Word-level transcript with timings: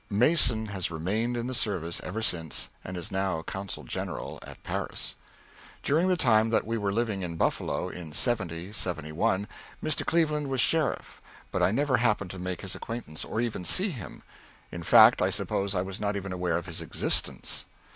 Mason 0.09 0.65
has 0.69 0.89
remained 0.89 1.37
in 1.37 1.45
the 1.45 1.53
service 1.53 2.01
ever 2.03 2.23
since, 2.23 2.69
and 2.83 2.97
is 2.97 3.11
now 3.11 3.43
consul 3.43 3.83
general 3.83 4.39
at 4.41 4.63
Paris. 4.63 5.13
During 5.83 6.07
the 6.07 6.17
time 6.17 6.49
that 6.49 6.65
we 6.65 6.75
were 6.75 6.91
living 6.91 7.21
in 7.21 7.35
Buffalo 7.35 7.87
in 7.87 8.11
'70 8.11 8.73
'71, 8.73 9.47
Mr. 9.83 10.03
Cleveland 10.03 10.47
was 10.47 10.59
sheriff, 10.59 11.21
but 11.51 11.61
I 11.61 11.69
never 11.69 11.97
happened 11.97 12.31
to 12.31 12.39
make 12.39 12.61
his 12.61 12.73
acquaintance, 12.73 13.23
or 13.23 13.41
even 13.41 13.63
see 13.63 13.91
him. 13.91 14.23
In 14.71 14.81
fact, 14.81 15.21
I 15.21 15.29
suppose 15.29 15.75
I 15.75 15.83
was 15.83 15.99
not 15.99 16.15
even 16.15 16.33
aware 16.33 16.57
of 16.57 16.65
his 16.65 16.81
existence. 16.81 17.67